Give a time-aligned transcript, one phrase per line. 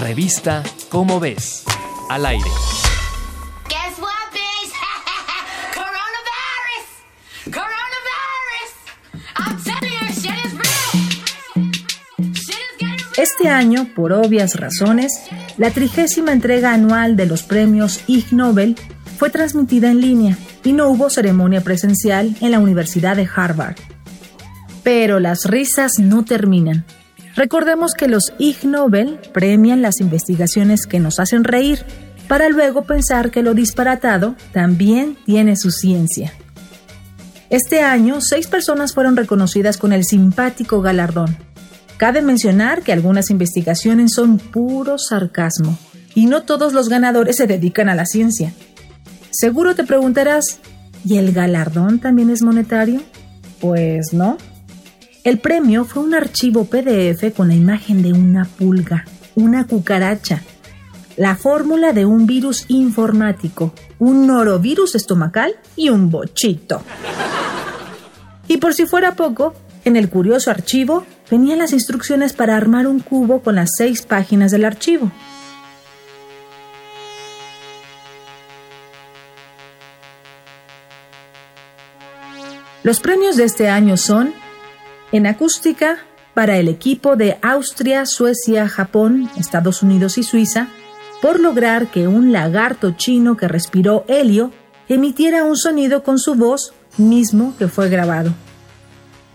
[0.00, 1.64] Revista Cómo ves.
[2.10, 2.44] Al aire.
[3.68, 4.72] Guess what, bitch?
[5.74, 6.86] Coronavirus!
[7.46, 8.72] Coronavirus!
[9.36, 12.32] I'm telling you, shit is real.
[12.34, 13.14] Shit is getting real.
[13.16, 15.12] Este año, por obvias razones,
[15.56, 18.76] la trigésima entrega anual de los premios Ig Nobel
[19.18, 23.76] fue transmitida en línea y no hubo ceremonia presencial en la Universidad de Harvard.
[24.82, 26.84] Pero las risas no terminan.
[27.36, 31.84] Recordemos que los Ig Nobel premian las investigaciones que nos hacen reír,
[32.28, 36.32] para luego pensar que lo disparatado también tiene su ciencia.
[37.50, 41.36] Este año, seis personas fueron reconocidas con el simpático galardón.
[41.98, 45.78] Cabe mencionar que algunas investigaciones son puro sarcasmo
[46.14, 48.52] y no todos los ganadores se dedican a la ciencia.
[49.30, 50.58] Seguro te preguntarás,
[51.04, 53.02] ¿y el galardón también es monetario?
[53.60, 54.38] Pues no.
[55.26, 59.04] El premio fue un archivo PDF con la imagen de una pulga,
[59.34, 60.44] una cucaracha,
[61.16, 66.80] la fórmula de un virus informático, un norovirus estomacal y un bochito.
[68.46, 69.52] Y por si fuera poco,
[69.84, 74.52] en el curioso archivo venían las instrucciones para armar un cubo con las seis páginas
[74.52, 75.10] del archivo.
[82.84, 84.45] Los premios de este año son
[85.16, 85.98] en acústica
[86.34, 90.68] para el equipo de Austria, Suecia, Japón, Estados Unidos y Suiza
[91.22, 94.52] por lograr que un lagarto chino que respiró helio
[94.88, 98.32] emitiera un sonido con su voz mismo que fue grabado.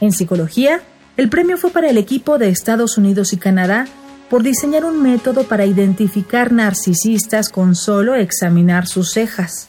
[0.00, 0.82] En psicología,
[1.16, 3.86] el premio fue para el equipo de Estados Unidos y Canadá
[4.28, 9.68] por diseñar un método para identificar narcisistas con solo examinar sus cejas.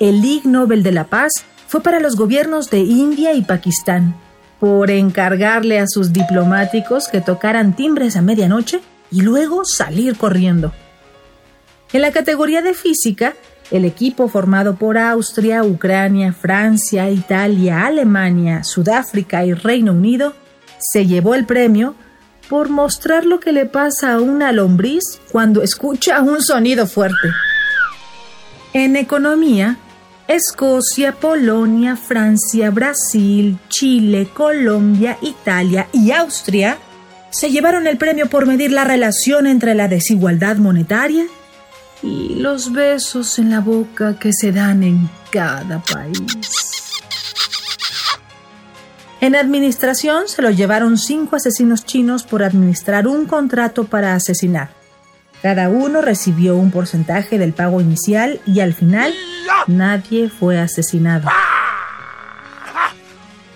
[0.00, 1.32] El Ig Nobel de la Paz
[1.68, 4.25] fue para los gobiernos de India y Pakistán
[4.60, 10.72] por encargarle a sus diplomáticos que tocaran timbres a medianoche y luego salir corriendo.
[11.92, 13.34] En la categoría de física,
[13.70, 20.34] el equipo formado por Austria, Ucrania, Francia, Italia, Alemania, Sudáfrica y Reino Unido
[20.78, 21.94] se llevó el premio
[22.48, 27.28] por mostrar lo que le pasa a una lombriz cuando escucha un sonido fuerte.
[28.72, 29.78] En economía,
[30.28, 36.78] Escocia, Polonia, Francia, Brasil, Chile, Colombia, Italia y Austria
[37.30, 41.26] se llevaron el premio por medir la relación entre la desigualdad monetaria
[42.02, 46.26] y los besos en la boca que se dan en cada país.
[49.20, 54.75] En administración se lo llevaron cinco asesinos chinos por administrar un contrato para asesinar.
[55.46, 59.14] Cada uno recibió un porcentaje del pago inicial y al final
[59.68, 61.28] nadie fue asesinado.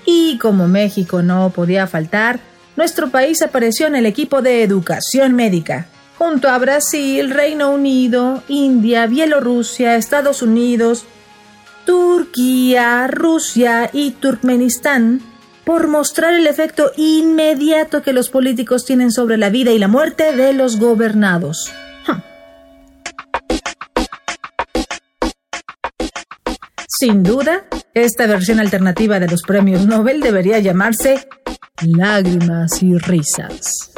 [0.06, 2.38] Y como México no podía faltar,
[2.76, 9.08] nuestro país apareció en el equipo de educación médica, junto a Brasil, Reino Unido, India,
[9.08, 11.06] Bielorrusia, Estados Unidos,
[11.86, 15.22] Turquía, Rusia y Turkmenistán,
[15.70, 20.34] por mostrar el efecto inmediato que los políticos tienen sobre la vida y la muerte
[20.34, 21.72] de los gobernados.
[26.88, 31.28] Sin duda, esta versión alternativa de los premios Nobel debería llamarse
[31.82, 33.92] Lágrimas y Risas.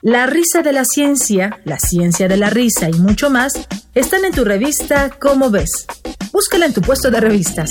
[0.00, 3.54] La risa de la ciencia, la ciencia de la risa y mucho más
[3.96, 5.86] están en tu revista Cómo ves.
[6.32, 7.70] Búscala en tu puesto de revistas.